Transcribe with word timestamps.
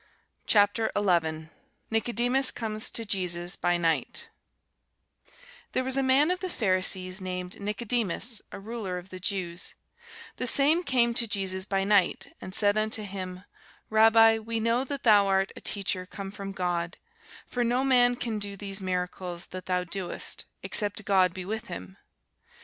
CHAPTER 0.47 0.91
11 0.95 1.51
NICODEMUS 1.91 2.49
COMES 2.49 2.89
TO 2.89 3.05
JESUS 3.05 3.55
BY 3.55 3.77
NIGHT 3.77 4.29
THERE 5.73 5.83
was 5.83 5.95
a 5.95 6.01
man 6.01 6.31
of 6.31 6.39
the 6.39 6.49
Pharisees, 6.49 7.21
named 7.21 7.59
Nicodemus, 7.61 8.41
a 8.51 8.59
ruler 8.59 8.97
of 8.97 9.09
the 9.09 9.19
Jews: 9.19 9.75
the 10.37 10.47
same 10.47 10.81
came 10.81 11.13
to 11.13 11.27
Jesus 11.27 11.65
by 11.65 11.83
night, 11.83 12.35
and 12.41 12.55
said 12.55 12.79
unto 12.79 13.03
him, 13.03 13.43
Rabbi, 13.91 14.39
we 14.39 14.59
know 14.59 14.83
that 14.85 15.03
thou 15.03 15.27
art 15.27 15.51
a 15.55 15.61
teacher 15.61 16.07
come 16.07 16.31
from 16.31 16.51
God: 16.51 16.97
for 17.45 17.63
no 17.63 17.83
man 17.83 18.15
can 18.15 18.39
do 18.39 18.57
these 18.57 18.81
miracles 18.81 19.45
that 19.51 19.67
thou 19.67 19.83
doest, 19.83 20.45
except 20.63 21.05
God 21.05 21.31
be 21.31 21.45
with 21.45 21.67
him. 21.67 21.95